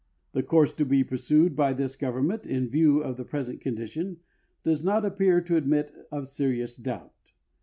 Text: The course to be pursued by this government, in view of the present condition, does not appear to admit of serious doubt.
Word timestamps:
The 0.31 0.41
course 0.41 0.71
to 0.71 0.83
be 0.83 1.03
pursued 1.03 1.55
by 1.55 1.73
this 1.73 1.95
government, 1.95 2.47
in 2.47 2.67
view 2.67 3.03
of 3.03 3.17
the 3.17 3.23
present 3.23 3.61
condition, 3.61 4.17
does 4.63 4.83
not 4.83 5.05
appear 5.05 5.41
to 5.41 5.57
admit 5.57 5.93
of 6.11 6.25
serious 6.25 6.75
doubt. 6.75 7.33